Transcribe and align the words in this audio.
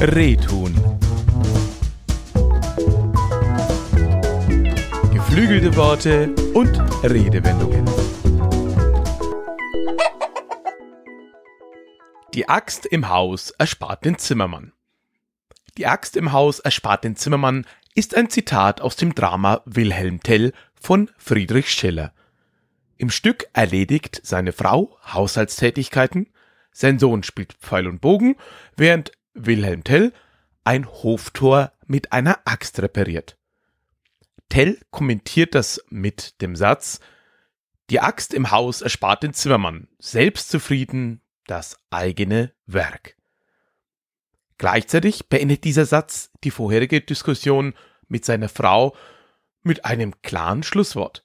Rehtun. 0.00 0.74
Geflügelte 5.12 5.74
Worte 5.74 6.32
und 6.54 6.78
Redewendungen. 7.02 7.84
Die 12.32 12.48
Axt 12.48 12.86
im 12.86 13.08
Haus 13.08 13.50
erspart 13.50 14.04
den 14.04 14.18
Zimmermann. 14.18 14.72
Die 15.76 15.88
Axt 15.88 16.16
im 16.16 16.30
Haus 16.30 16.60
erspart 16.60 17.02
den 17.02 17.16
Zimmermann 17.16 17.66
ist 17.96 18.14
ein 18.14 18.30
Zitat 18.30 18.80
aus 18.80 18.94
dem 18.94 19.16
Drama 19.16 19.62
Wilhelm 19.64 20.20
Tell 20.20 20.52
von 20.80 21.10
Friedrich 21.18 21.70
Schiller. 21.70 22.12
Im 22.98 23.10
Stück 23.10 23.48
erledigt 23.52 24.20
seine 24.22 24.52
Frau 24.52 24.96
Haushaltstätigkeiten, 25.12 26.28
sein 26.70 27.00
Sohn 27.00 27.24
spielt 27.24 27.54
Pfeil 27.54 27.88
und 27.88 28.00
Bogen, 28.00 28.36
während 28.76 29.10
Wilhelm 29.46 29.84
Tell 29.84 30.12
ein 30.64 30.86
Hoftor 30.86 31.72
mit 31.86 32.12
einer 32.12 32.40
Axt 32.44 32.80
repariert. 32.80 33.38
Tell 34.48 34.78
kommentiert 34.90 35.54
das 35.54 35.82
mit 35.88 36.40
dem 36.40 36.56
Satz 36.56 37.00
Die 37.90 38.00
Axt 38.00 38.34
im 38.34 38.50
Haus 38.50 38.82
erspart 38.82 39.22
den 39.22 39.32
Zimmermann, 39.32 39.88
selbstzufrieden 39.98 41.22
das 41.46 41.78
eigene 41.90 42.52
Werk. 42.66 43.16
Gleichzeitig 44.58 45.28
beendet 45.28 45.64
dieser 45.64 45.86
Satz 45.86 46.30
die 46.44 46.50
vorherige 46.50 47.00
Diskussion 47.00 47.74
mit 48.08 48.24
seiner 48.24 48.48
Frau 48.48 48.96
mit 49.62 49.84
einem 49.84 50.20
klaren 50.22 50.62
Schlusswort. 50.62 51.24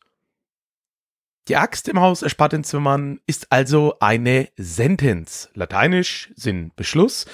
Die 1.50 1.58
Axt 1.58 1.90
im 1.90 2.00
Haus 2.00 2.22
erspart 2.22 2.54
den 2.54 2.64
Zimmermann 2.64 3.20
ist 3.26 3.52
also 3.52 3.98
eine 4.00 4.50
Sentenz, 4.56 5.50
lateinisch 5.54 6.32
Sinn 6.36 6.72
Beschluss, 6.76 7.26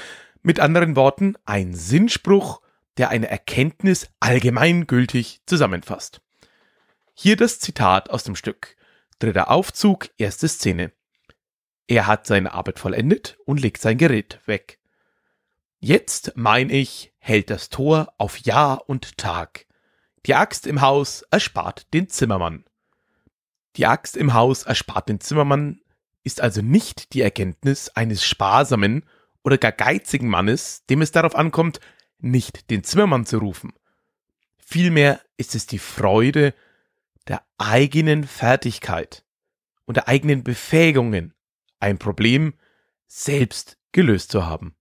mit 0.41 0.59
anderen 0.59 0.95
Worten 0.95 1.35
ein 1.45 1.73
Sinnspruch, 1.73 2.61
der 2.97 3.09
eine 3.09 3.29
Erkenntnis 3.29 4.09
allgemeingültig 4.19 5.41
zusammenfasst. 5.45 6.21
Hier 7.13 7.35
das 7.35 7.59
Zitat 7.59 8.09
aus 8.09 8.23
dem 8.23 8.35
Stück. 8.35 8.75
Dritter 9.19 9.51
Aufzug, 9.51 10.09
erste 10.17 10.47
Szene. 10.47 10.91
Er 11.87 12.07
hat 12.07 12.27
seine 12.27 12.53
Arbeit 12.53 12.79
vollendet 12.79 13.37
und 13.45 13.59
legt 13.59 13.81
sein 13.81 13.97
Gerät 13.97 14.39
weg. 14.45 14.79
Jetzt, 15.79 16.33
mein 16.35 16.69
ich, 16.69 17.13
hält 17.19 17.49
das 17.49 17.69
Tor 17.69 18.13
auf 18.17 18.37
Jahr 18.37 18.87
und 18.89 19.17
Tag. 19.17 19.65
Die 20.25 20.35
Axt 20.35 20.67
im 20.67 20.81
Haus 20.81 21.23
erspart 21.31 21.93
den 21.93 22.09
Zimmermann. 22.09 22.65
Die 23.75 23.85
Axt 23.85 24.17
im 24.17 24.33
Haus 24.33 24.63
erspart 24.63 25.09
den 25.09 25.19
Zimmermann 25.19 25.81
ist 26.23 26.41
also 26.41 26.61
nicht 26.61 27.13
die 27.13 27.21
Erkenntnis 27.21 27.89
eines 27.89 28.23
sparsamen 28.23 29.05
oder 29.49 29.57
gar 29.57 29.71
geizigen 29.71 30.27
Mannes, 30.27 30.85
dem 30.91 31.01
es 31.01 31.11
darauf 31.11 31.33
ankommt, 31.33 31.79
nicht 32.19 32.69
den 32.69 32.83
Zimmermann 32.83 33.25
zu 33.25 33.39
rufen. 33.39 33.73
Vielmehr 34.59 35.19
ist 35.37 35.55
es 35.55 35.65
die 35.65 35.79
Freude 35.79 36.53
der 37.27 37.41
eigenen 37.57 38.25
Fertigkeit 38.25 39.25
und 39.85 39.97
der 39.97 40.07
eigenen 40.07 40.43
Befähigungen, 40.43 41.33
ein 41.79 41.97
Problem 41.97 42.53
selbst 43.07 43.79
gelöst 43.91 44.31
zu 44.31 44.45
haben. 44.45 44.75